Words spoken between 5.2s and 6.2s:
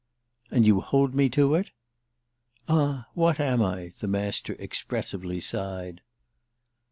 sighed.